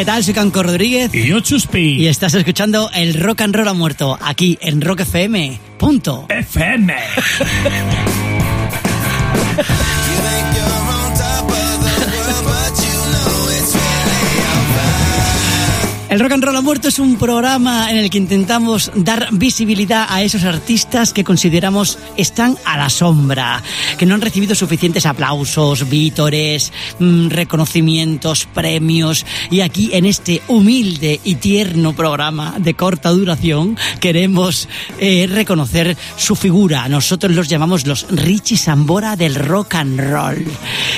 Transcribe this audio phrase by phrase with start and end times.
[0.00, 0.24] ¿Qué tal?
[0.24, 1.14] Soy Canco Rodríguez.
[1.14, 2.00] Y yo Chuspi.
[2.00, 5.60] Y estás escuchando el Rock and Roll ha muerto aquí en Rock FM.
[5.76, 6.24] Punto.
[6.30, 6.94] FM.
[16.10, 20.06] El Rock and Roll ha muerto es un programa en el que intentamos dar visibilidad
[20.08, 23.62] a esos artistas que consideramos están a la sombra,
[23.96, 29.24] que no han recibido suficientes aplausos, vítores, mmm, reconocimientos, premios.
[29.52, 36.34] Y aquí en este humilde y tierno programa de corta duración queremos eh, reconocer su
[36.34, 36.88] figura.
[36.88, 40.44] Nosotros los llamamos los Richie Sambora del rock and roll.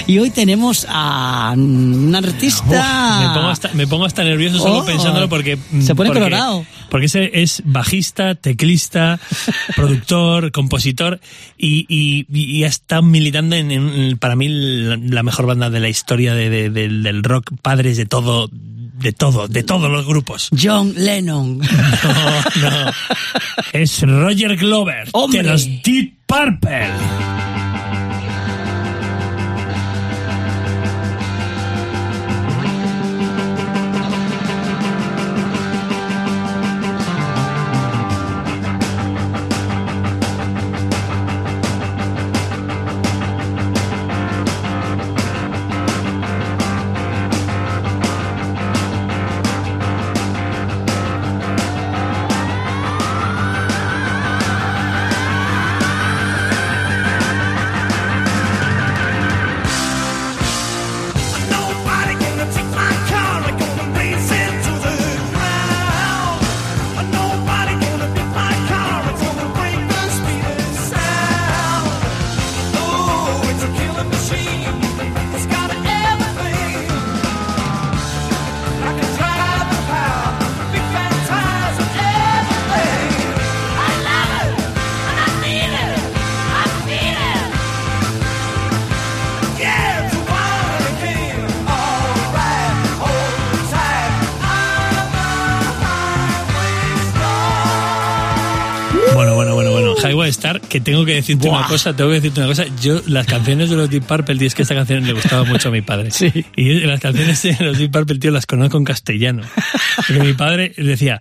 [0.07, 3.19] Y hoy tenemos a un artista...
[3.21, 4.85] Uf, me, pongo hasta, me, pongo hasta, nervioso solo Oh.
[4.85, 5.59] pensando pensándolo porque.
[5.81, 6.65] Se pone porque, colorado.
[6.91, 9.19] Porque ese es bajista, teclista,
[9.77, 11.21] productor, compositor
[11.59, 15.89] y, y, y, estado militando en, en, para mí, la, la, mejor banda de la
[15.89, 18.49] historia de, de, de, del rock, padres de todo.
[19.03, 20.49] De todo, de todos los grupos.
[20.57, 21.59] John Lennon.
[22.61, 22.93] No, no.
[23.73, 25.43] Es Roger Glover ¡Hombre!
[25.43, 27.42] de los Deep Purple.
[100.73, 101.59] Que tengo que decirte Buah.
[101.59, 102.65] una cosa, tengo que decirte una cosa.
[102.81, 105.69] Yo, las canciones de los Deep Purple, tío, es que esta canción le gustaba mucho
[105.69, 106.11] a mi padre.
[106.11, 106.47] Sí.
[106.57, 109.43] Y las canciones de los Deep Purple, tío, las conozco en castellano.
[109.97, 111.21] Porque mi padre decía,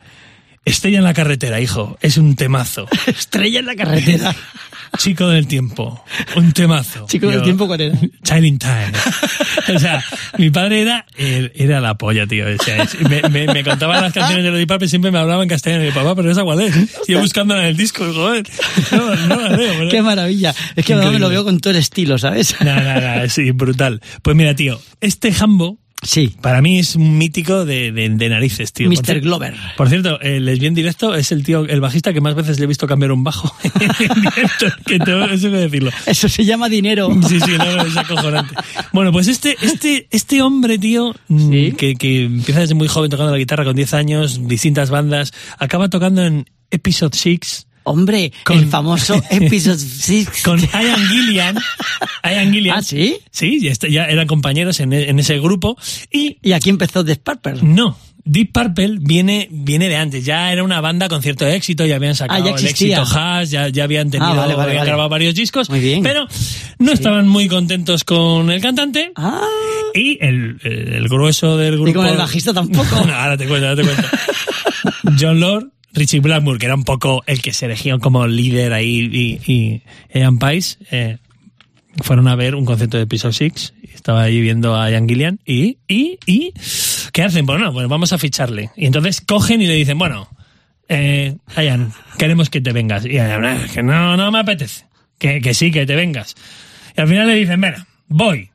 [0.63, 2.87] Estrella en la carretera, hijo, es un temazo.
[3.07, 4.33] Estrella en la carretera.
[4.97, 6.03] Chico del tiempo,
[6.35, 7.05] un temazo.
[7.07, 7.97] Chico del tiempo, ¿cuál era?
[8.23, 8.91] Child in Time.
[9.75, 10.03] O sea,
[10.37, 12.45] mi padre era, era la polla, tío.
[12.47, 15.43] O sea, es- me, me, me contaba las canciones de los Deep siempre me hablaba
[15.43, 15.83] en castellano.
[15.83, 16.75] Y yo, papá, pero esa cuál es.
[17.07, 18.47] Y yo buscándola en el disco, joder.
[18.91, 19.73] No, no la veo.
[19.77, 20.53] pero- Qué maravilla.
[20.75, 22.55] Es que me lo veo con todo el estilo, ¿sabes?
[22.61, 24.01] No, no, no, sí, brutal.
[24.23, 26.35] Pues mira, tío, este Hambo Sí.
[26.41, 28.89] para mí es un mítico de, de, de narices, tío.
[28.89, 29.21] Mr.
[29.21, 29.53] Glover.
[29.77, 32.67] Por cierto, el lesbian directo es el tío, el bajista que más veces le he
[32.67, 33.55] visto cambiar un bajo
[34.85, 35.91] que tengo eso que decirlo.
[36.05, 37.09] Eso se llama dinero.
[37.31, 38.55] Sí, sí, no, no, es acojonante.
[38.91, 41.71] Bueno, pues este, este, este hombre, tío, mm, Sí.
[41.77, 45.89] que, que empieza desde muy joven tocando la guitarra con 10 años, distintas bandas, acaba
[45.89, 50.29] tocando en Episode 6 Hombre, Con- el famoso Episode 6.
[50.43, 51.57] con Ian Gillian.
[52.23, 52.77] Ian Gillian.
[52.77, 53.17] ¿Ah, sí?
[53.31, 55.77] Sí, ya, está- ya eran compañeros en, e- en ese grupo.
[56.11, 57.59] Y Y aquí empezó The Purple.
[57.63, 60.23] no, Deep Purple viene, viene de antes.
[60.23, 63.49] Ya era una banda con cierto éxito, ya habían sacado Ah, ya el éxito Hash,
[63.49, 64.87] ya, ya habían tenido, Ah, vale, vale, habían vale.
[64.89, 65.69] grabado varios discos.
[65.71, 66.03] Muy bien.
[66.03, 66.27] Pero
[66.77, 69.11] no estaban muy contentos con el cantante.
[69.15, 69.41] Ah,
[69.95, 71.89] Y el, el, el grueso del grupo.
[71.89, 72.95] y con el bajista tampoco.
[73.07, 74.07] No, ahora te cuento, ahora te cuento.
[75.19, 79.09] John Lord, Richie Blackmore, que era un poco el que se elegía como líder ahí,
[79.45, 79.81] y, y
[80.17, 81.17] Ian Pais, eh,
[82.03, 83.73] fueron a ver un concierto de 6.
[83.83, 85.39] y Estaba ahí viendo a Ian Gillian.
[85.45, 86.53] Y, y, y,
[87.11, 87.45] ¿qué hacen?
[87.45, 88.71] Bueno, pues vamos a ficharle.
[88.75, 90.29] Y entonces cogen y le dicen, bueno,
[90.87, 93.05] eh, Ian, queremos que te vengas.
[93.05, 94.85] Y Ian, "Ah, que no, no me apetece.
[95.19, 96.35] Que, que sí, que te vengas.
[96.97, 98.49] Y al final le dicen, mira, voy.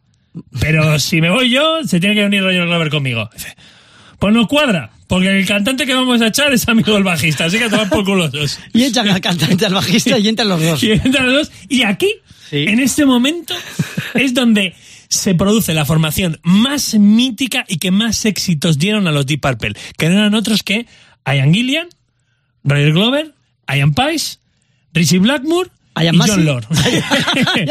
[0.60, 3.30] Pero si me voy yo, se tiene que venir Roger Glover conmigo.
[3.32, 3.54] Dice,
[4.18, 7.58] pues no cuadra, porque el cantante que vamos a echar es amigo del bajista, así
[7.58, 8.58] que tomar por culosos.
[8.72, 10.82] Y echan al cantante, al bajista y entran los dos.
[10.82, 11.52] Y entran los dos.
[11.68, 12.12] Y aquí,
[12.50, 12.64] Sí.
[12.68, 13.54] en este momento,
[14.14, 14.74] es donde
[15.08, 19.74] se produce la formación más mítica y que más éxitos dieron a los Deep Purple,
[19.96, 20.86] que no eran otros que
[21.26, 21.88] Ian Gillian,
[22.64, 23.34] Roger Glover,
[23.68, 24.40] Ian Pais,
[24.92, 25.70] Richie Blackmore
[26.02, 26.34] Ian y.
[26.34, 26.66] John Lord.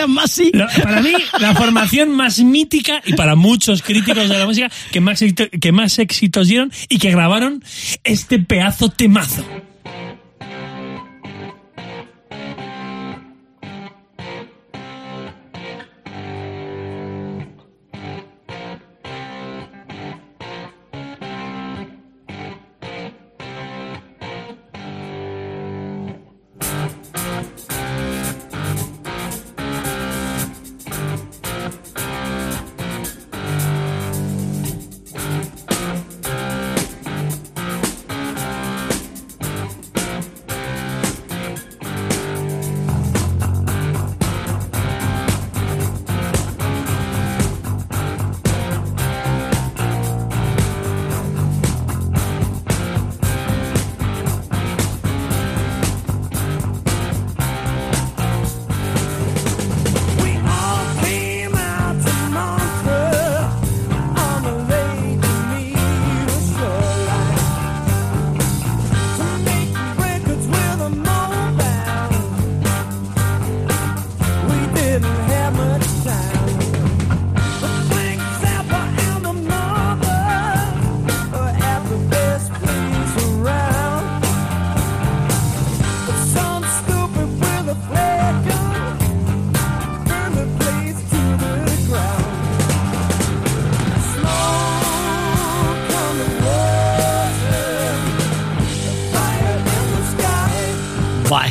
[0.84, 5.24] Para mí, la formación más mítica y para muchos críticos de la música que más,
[5.60, 7.64] que más éxitos dieron y que grabaron
[8.04, 9.46] este pedazo temazo.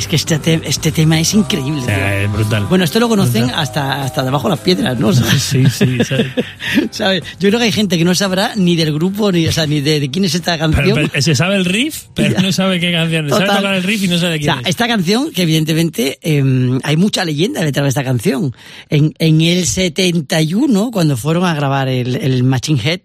[0.05, 1.81] Es que este, te- este tema es increíble.
[1.81, 2.25] O sea, tío.
[2.25, 2.65] es brutal.
[2.67, 3.59] Bueno, esto lo conocen Brutal.
[3.59, 5.11] hasta, hasta debajo de las piedras, ¿no?
[5.13, 6.27] Sí, sí, ¿sabes?
[6.91, 7.23] ¿Sabes?
[7.39, 9.81] Yo creo que hay gente que no sabrá ni del grupo, ni, o sea, ni
[9.81, 10.93] de, de quién es esta canción.
[10.95, 13.29] Pero- pero se sabe el riff, pero no sabe qué canción.
[13.29, 13.57] Sabe Total.
[13.57, 14.67] tocar el riff y no sabe O quién sea, es.
[14.69, 18.53] esta canción, que evidentemente eh, hay mucha leyenda detrás de esta canción.
[18.89, 22.99] En, en el 71, cuando fueron a grabar el, el Machine Head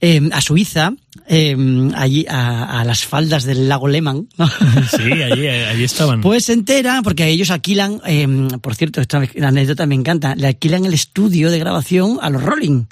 [0.00, 0.92] eh, a Suiza,
[1.32, 1.56] eh,
[1.94, 4.48] allí a, a las faldas del lago Lehmann, ¿no?
[4.90, 6.20] Sí, allí, allí estaban.
[6.20, 8.26] Pues se entera, porque ellos alquilan, eh,
[8.60, 12.86] por cierto, esta anécdota me encanta, le alquilan el estudio de grabación a los Rolling.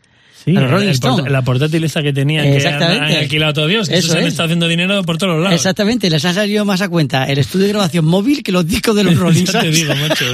[0.44, 1.17] sí, a los Rolling el Stones.
[1.20, 3.05] porta- la portátil esta que tenían, que han, Exactamente.
[3.17, 4.26] han alquilado todo Dios, Eso eso se es.
[4.29, 5.55] estado haciendo dinero por todos lados.
[5.56, 8.94] Exactamente, les ha salido más a cuenta el estudio de grabación móvil que los discos
[8.94, 10.25] de los Rolling te digo, macho.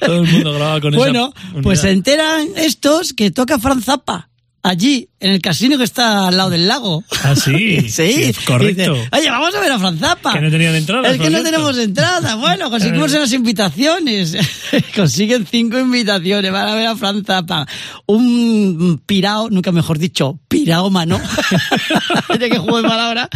[0.00, 4.28] Todo el mundo grababa con Bueno, esa pues se enteran estos que toca Franz Zappa.
[4.66, 7.04] Allí, en el casino que está al lado del lago.
[7.22, 8.32] Ah, sí, sí.
[8.32, 8.94] sí, correcto.
[8.94, 10.32] Dice, Oye, vamos a ver a Franz Zappa.
[10.32, 12.34] Que no tenían entradas, Es que no tenemos entrada.
[12.36, 14.34] Bueno, conseguimos unas invitaciones.
[14.96, 16.50] Consiguen cinco invitaciones.
[16.50, 17.66] Van a ver a Franz Zappa.
[18.06, 21.20] Un pirao, nunca mejor dicho, piraómano.
[22.38, 23.28] de que juego de palabra.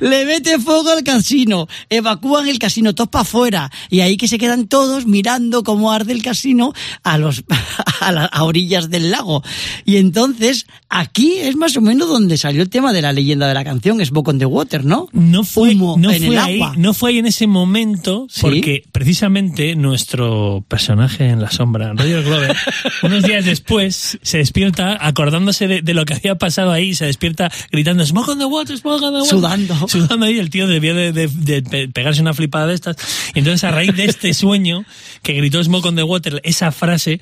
[0.00, 1.66] Le mete fuego al casino.
[1.88, 3.70] Evacúan el casino, todos para afuera.
[3.88, 7.42] Y ahí que se quedan todos mirando cómo arde el casino a los,
[8.00, 9.42] a, la- a orillas del lago.
[9.86, 13.54] Y entonces, aquí es más o menos donde salió el tema de la leyenda de
[13.54, 15.08] la canción, Smoke on the Water, ¿no?
[15.12, 16.74] No fue, Humo no, en fue el ahí, agua.
[16.76, 18.40] no fue ahí en ese momento, ¿Sí?
[18.42, 22.56] porque precisamente nuestro personaje en la sombra, Roger Glover,
[23.02, 27.50] unos días después se despierta acordándose de, de lo que había pasado ahí, se despierta
[27.72, 29.28] gritando Smoke on the water, smoke on the water.
[29.30, 29.88] Sudando.
[29.88, 32.96] Sudando ahí, el tío debió de, de- de pe- pegarse una flipada de estas.
[33.34, 34.84] Y entonces a raíz de este sueño
[35.22, 37.20] que gritó Smoke on the water, esa frase,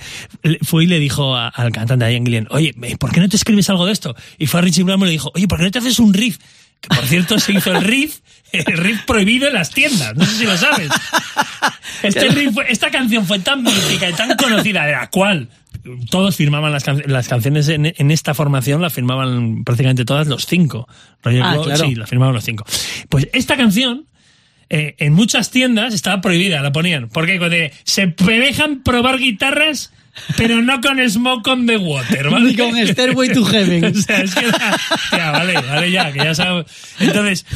[0.63, 3.69] fue y le dijo a- al cantante Ian Gillian, oye, ¿por qué no te escribes
[3.71, 4.15] algo de esto?
[4.39, 6.15] Y fue a Richie Blackmore y le dijo, oye, ¿por qué no te haces un
[6.15, 6.39] riff?
[6.81, 8.19] Que por cierto se hizo el riff,
[8.53, 10.89] el riff prohibido en las tiendas, no sé si lo sabes.
[12.03, 15.49] Este riff esta canción fue tan mítica y tan conocida, de la cual
[16.11, 20.47] todos firmaban las, can- las canciones en, en esta formación, las firmaban prácticamente todas los
[20.47, 20.89] cinco.
[21.23, 21.89] Roger Ah, Glover, claro.
[21.89, 22.65] sí, las firmaban los cinco.
[23.09, 24.07] Pues esta canción
[24.69, 27.09] eh, en muchas tiendas estaba prohibida, la ponían.
[27.09, 29.93] Porque cuando se dejan probar guitarras,
[30.37, 32.51] pero no con Smoke on the Water, ¿vale?
[32.51, 33.85] Ni con Stairway to Heaven.
[33.95, 34.77] o sea, es que era-
[35.13, 36.67] ya, vale, vale, ya, que ya sabes.
[37.01, 37.47] Entonces,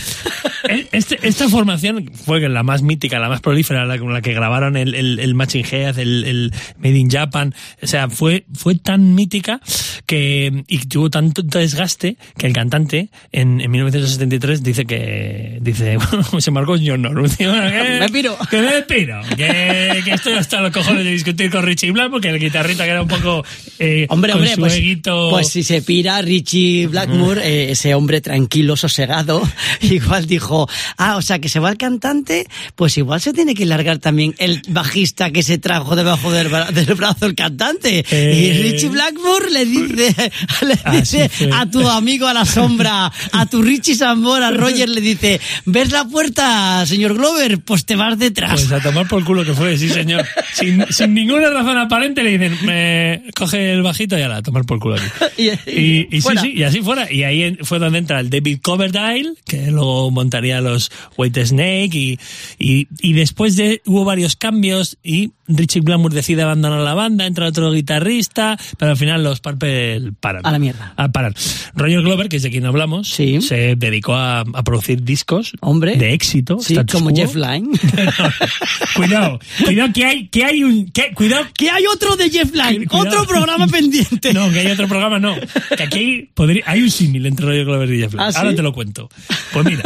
[0.68, 4.32] e- este- esta formación fue la más mítica, la más prolífera, la con la que
[4.32, 7.54] grabaron el, el, el Matching Head, el, el Made in Japan.
[7.82, 9.60] O sea, fue, fue tan mítica
[10.06, 16.24] que, y tuvo tanto desgaste que el cantante en, en 1973 dice que, dice, bueno,
[16.40, 17.14] se marcó un honor.
[17.20, 18.36] Bueno, que- Me piro.
[18.50, 19.20] Que me piro.
[19.36, 22.90] Que, que estoy hasta los cojones de discutir con Richie Black porque el guitarrista que
[22.90, 23.44] era un poco,
[23.78, 27.94] eh, Hombre, con hombre, su pues, eguito- pues si se pira Richie Blackmore, eh, ese
[27.94, 29.42] hombre tranquilo, sosegado,
[29.80, 33.66] igual dijo, ah, o sea, que se va el cantante, pues igual se tiene que
[33.66, 38.04] largar también el bajista que se trajo debajo del, bra- del brazo el cantante.
[38.10, 38.34] Eh.
[38.58, 40.14] Y Richie Blackmore le dice,
[40.62, 45.40] le dice a tu amigo a la sombra, a tu Richie Sambora, Roger le dice,
[45.64, 47.58] ¿ves la puerta, señor Glover?
[47.60, 48.60] Pues te vas detrás.
[48.66, 50.24] Pues a tomar por culo que fue, sí señor.
[50.54, 54.78] Sin, sin ninguna razón aparente le dicen, me coge el bajito y ala, tomar por
[54.78, 55.04] culo aquí.
[55.36, 57.10] Y- Y, y sí, sí, y así fuera.
[57.12, 62.18] Y ahí fue donde entra el David Coverdale, que luego montaría los White Snake, y,
[62.58, 67.46] y, y después de hubo varios cambios y Richie Blackmore decide abandonar la banda, entra
[67.46, 70.44] otro guitarrista, pero al final los Purple paran.
[70.44, 70.92] A la mierda.
[70.96, 71.34] Ah, paran.
[71.74, 73.40] Roger Glover, que es de quien hablamos, Sí.
[73.42, 75.96] se dedicó a, a producir discos Hombre.
[75.96, 76.58] de éxito.
[76.60, 77.14] Sí, como.
[77.14, 77.70] Jeff Lynne.
[78.94, 81.44] cuidado, cuidado que hay, que hay un, que, cuidado.
[81.54, 84.32] Que hay otro de Jeff Lynne, otro programa pendiente.
[84.34, 85.34] No, que hay otro programa, no.
[85.76, 88.24] Que aquí hay, podría- hay un símil entre Roger Glover y Jeff Lynne.
[88.26, 88.38] ¿Ah, sí?
[88.38, 89.08] Ahora te lo cuento.
[89.52, 89.82] Pues mira.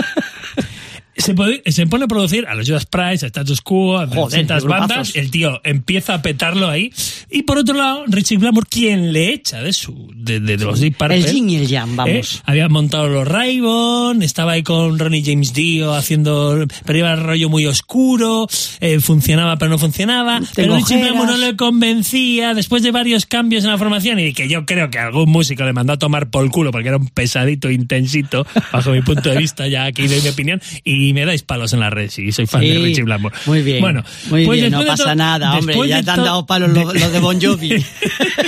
[1.21, 4.65] Se, pone- se pone a producir a los Judas Price, a Status Quo, a distintas
[4.65, 5.15] bandas.
[5.17, 6.93] El tío empieza a petarlo ahí.
[7.31, 10.81] Y por otro lado, Richie Blackmore, quien le echa de su de, de- de los
[10.81, 11.17] Deep Purple.
[11.19, 11.95] El yin y el yang, ¿eh?
[11.97, 12.43] vamos.
[12.45, 17.49] Había montado los Raybon, estaba ahí con Ronnie James Dio haciendo, pero iba el rollo
[17.49, 18.47] muy oscuro,
[18.81, 20.99] eh, funcionaba pero no funcionaba, pero Richie.
[21.01, 24.91] Blackmore no le convencía, después de varios cambios en la formación y que yo creo
[24.91, 28.91] que algún músico le mandó a tomar por culo porque era un pesadito intensito, bajo
[28.93, 31.91] mi punto de vista, ya aquí doy mi opinión, y me dais palos en la
[31.91, 33.35] red si soy fan de Sí, Richie Blackmore.
[33.47, 33.81] Muy bien.
[33.81, 35.77] Bueno, muy pues bien, no pasa nada, hombre.
[35.89, 37.85] Ya te han dado palos los los de Bon Jovi.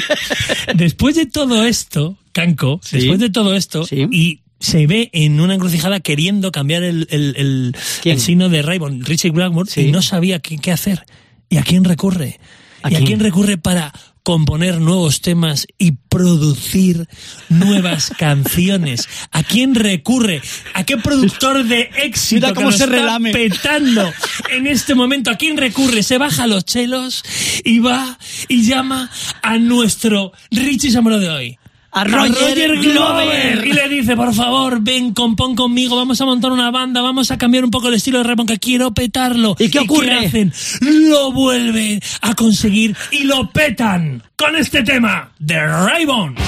[0.75, 2.97] después de todo esto, Canco, Sí.
[2.99, 4.07] después de todo esto, Sí.
[4.11, 9.05] y se ve en una encrucijada queriendo cambiar el, el, el, el signo de Raybon,
[9.05, 9.83] Richie Blackmore, Sí.
[9.83, 11.05] y no sabía qué, qué hacer.
[11.49, 12.39] ¿Y a quién recurre?
[12.83, 17.09] ¿A ¿Y a quién recurre para componer nuevos temas y producir
[17.49, 19.09] nuevas canciones.
[19.31, 20.43] ¿A quién recurre?
[20.75, 23.33] ¿A qué productor de éxito Mira que se está relame.
[23.33, 24.13] petando
[24.51, 25.31] en este momento?
[25.31, 26.03] ¿A quién recurre?
[26.03, 27.23] Se baja los chelos
[27.65, 29.11] y va y llama
[29.43, 31.59] a nuestro Richie Zamora de hoy.
[31.93, 33.67] A Roger Glover.
[33.67, 37.37] Y le dice, por favor, ven, compón conmigo, vamos a montar una banda, vamos a
[37.39, 39.55] cambiar un poco el estilo de Raymond, que quiero petarlo.
[39.59, 40.27] ¿Y qué ocurre?
[40.27, 40.53] hacen?
[40.81, 46.39] Lo vuelven a conseguir y lo petan con este tema de Raymond.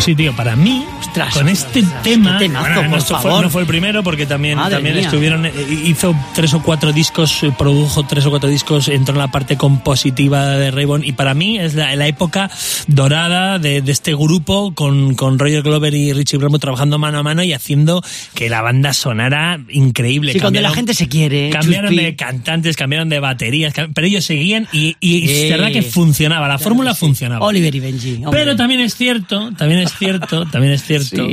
[0.00, 3.14] Pues sí, tío, para mí, Ostras, con este ostras, tema, temazo, bueno, no, por esto
[3.16, 3.42] fue, favor.
[3.44, 5.04] no fue el primero porque también, Madre también mía.
[5.04, 5.52] estuvieron, eh,
[5.84, 9.58] hizo tres o cuatro discos, eh, produjo tres o cuatro discos, entró en la parte
[9.58, 12.50] compositiva de Raybon y para mí es la, la época
[12.86, 17.22] dorada de, de este grupo con, con Roger Glover y Richie Blackmore trabajando mano a
[17.22, 18.02] mano y haciendo
[18.34, 20.32] que la banda sonara increíble.
[20.32, 21.50] Sí, cuando la Cambiaron- gente se quiere.
[21.50, 22.04] Cambiaron Chuspi.
[22.04, 25.42] de cantantes, cambiaron de baterías, pero ellos seguían y, y Sí.
[25.42, 27.44] es verdad que funcionaba, la fórmula funcionaba.
[27.44, 28.14] Oliver y Benji.
[28.24, 28.30] hombre.
[28.40, 31.26] Pero también es cierto, también es cierto, también es cierto.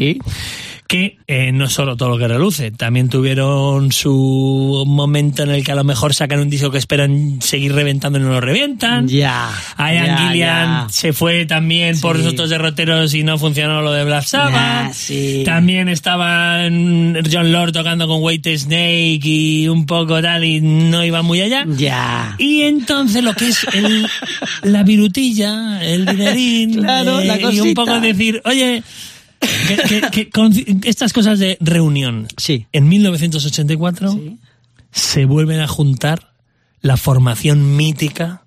[0.88, 5.72] Que eh, no solo todo lo que reluce, también tuvieron su momento en el que
[5.72, 9.08] a lo mejor sacan un disco que esperan seguir reventando y no lo revientan.
[9.08, 9.52] Ya.
[9.78, 12.24] Ian Gillian se fue también por Sí.
[12.24, 14.88] los otros derroteros y no funcionó lo de Black Sabbath.
[14.88, 15.44] Ya, sí.
[15.46, 21.22] También estaba John Lord tocando con White Snake y un poco tal y no iba
[21.22, 21.66] muy allá.
[21.68, 22.36] Ya.
[22.38, 24.08] Y entonces lo que es el-
[24.64, 28.84] la virutilla, el dinerín, Claro, la y un poco decir, oye,
[29.40, 30.54] que, que- que con
[30.84, 32.28] estas cosas de reunión.
[32.38, 32.68] Sí.
[32.72, 34.38] En 1984 Sí.
[34.92, 36.34] se vuelven a juntar
[36.82, 38.44] la formación mítica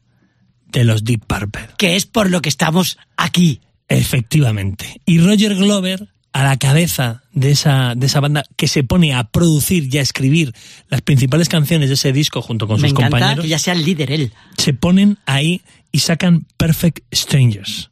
[0.72, 1.68] de los Deep Purple.
[1.78, 3.60] Que es por lo que estamos aquí.
[3.88, 5.00] Efectivamente.
[5.04, 9.24] Y Roger Glover, a la cabeza de esa, de esa banda, que se pone a
[9.24, 10.52] producir y a escribir
[10.88, 13.74] las principales canciones de ese disco junto con Me sus encanta compañeros que ya sea
[13.74, 14.32] el líder él.
[14.58, 17.90] se ponen ahí y sacan Perfect Strangers.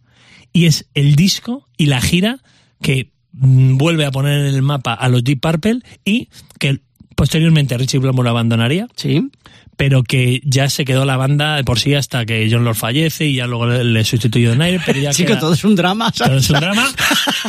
[0.52, 2.38] Y es el disco y la gira
[2.82, 6.80] que mm, vuelve a poner en el mapa a los Deep Purple y que
[7.16, 9.28] posteriormente Richie Blackmore abandonaría, Sí.
[9.76, 13.26] pero que ya se quedó la banda de por sí hasta que John Lord fallece
[13.26, 16.10] y ya luego le, sustituyó en aire, pero ya Chico, queda- todo es un drama.
[16.12, 16.44] todo ¿sabes?
[16.44, 16.86] es un drama,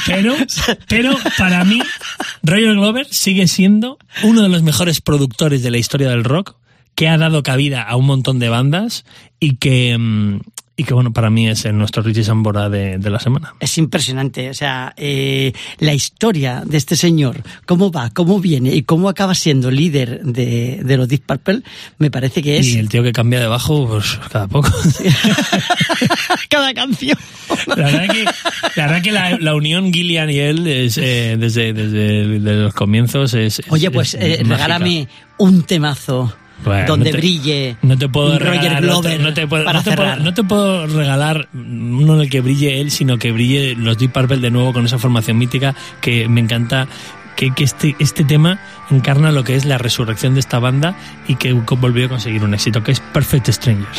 [0.08, 0.36] pero,
[0.88, 1.80] pero para mí,
[2.44, 6.56] Roger Glover sigue siendo uno de los mejores productores de la historia del rock,
[6.96, 9.06] que ha dado cabida a un montón de bandas
[9.40, 10.40] y que, mm,
[10.80, 13.54] y que bueno, para mí es el nuestro Richie Sambora de, de la semana.
[13.60, 18.84] Es impresionante, o sea, eh, la historia de este señor, cómo va, cómo viene y
[18.84, 21.64] cómo acaba siendo líder de, de los Deep Purple,
[21.98, 24.70] me parece que es Y el tío que cambia de bajo, pues cada poco.
[26.50, 27.18] cada canción.
[27.68, 31.74] La verdad que la, verdad que la, la unión Gillian y él es, eh, desde,
[31.74, 33.62] desde, desde los comienzos es...
[33.68, 35.10] Oye, pues es eh, regálame
[35.40, 36.34] un temazo
[36.66, 39.48] Bueno, donde no te- brille No te puedo Roger regalar, Glover no te, no te
[39.48, 40.22] puedo, para no te puedo- cerrar.
[40.22, 44.12] no te puedo regalar uno en el que brille él, sino que brille los Deep
[44.12, 46.88] Purple de nuevo con esa formación mítica que me encanta.
[47.36, 48.60] Que, que este, este tema
[48.92, 52.54] encarna lo que es la resurrección de esta banda y que volvió a conseguir un
[52.54, 53.98] éxito, que es Perfect Strangers.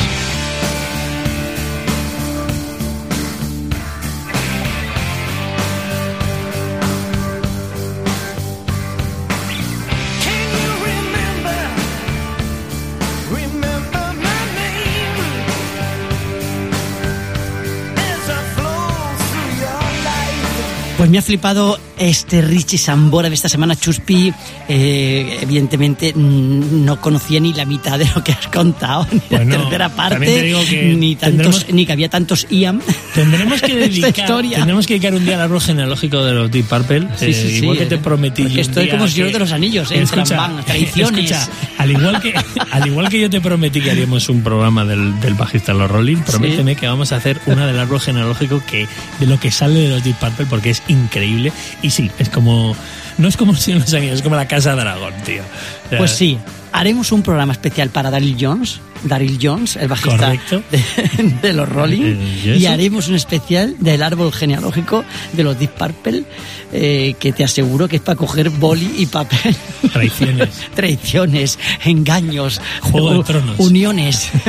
[21.01, 24.31] Pues me ha flipado este Richie Sambora de esta semana, Chuspi,
[24.69, 29.39] eh, evidentemente mm, no conocía ni la mitad de lo que has contado, ni Pues
[29.39, 30.53] la no, tercera parte,
[30.95, 32.83] ni, tantos, ni que había tantos Ian.
[33.15, 37.07] Tendremos que dedicar, tendremos que dedicar un día al árbol genealógico de los Deep Purple.
[37.17, 38.43] Sí, sí, eh, sí, igual que te prometí.
[38.43, 41.31] porque estoy como Señor que- de los Anillos, eh, Escucha, tradiciones.
[41.31, 42.35] escucha, al igual que
[42.71, 46.17] al igual que yo te prometí que haríamos un programa del, del bajista Los Rolling,
[46.17, 48.87] prométeme que vamos a hacer una del árbol genealógico que
[49.19, 52.75] de lo que sale de los Deep Purple porque es increíble y sí, es como
[53.17, 55.41] no es como los Anillos, es como la casa de Aragón, tío.
[55.41, 56.37] O sea, Pues sí,
[56.71, 62.15] haremos un programa especial para Daryl Jones, Daryl Jones, el bajista de, de los Rolling,
[62.45, 66.23] ¿y haremos un especial del árbol genealógico de los Deep Purple,
[66.71, 69.55] eh, que te aseguro que es para coger boli y papel.
[69.91, 70.49] Traiciones.
[70.75, 73.55] Traiciones, engaños, Juego de u- Tronos.
[73.59, 74.29] uniones.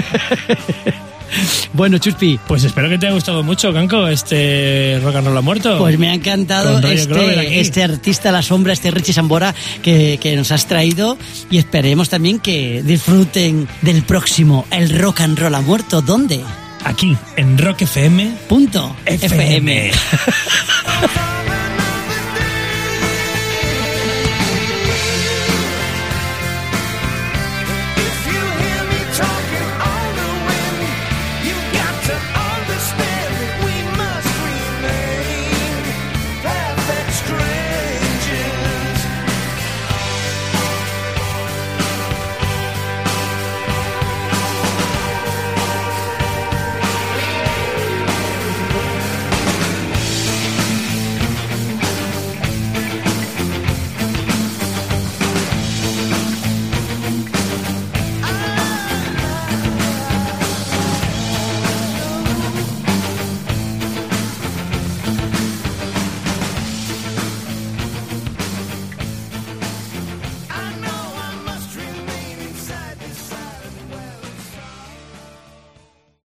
[1.72, 5.40] bueno, Chuspi, Pues espero que te haya gustado mucho, Canco, este rock and roll ha
[5.40, 5.78] muerto.
[5.78, 10.36] Pues me ha encantado este, este artista a la sombra, este Richie Sambora que, que
[10.36, 11.18] nos has traído
[11.50, 16.02] y esperemos también que disfruten del próximo, el rock and roll ha muerto.
[16.02, 16.40] ¿Dónde?
[16.84, 18.34] Aquí, en Rock FM.
[18.48, 19.44] Punto FM.
[19.44, 19.92] FM.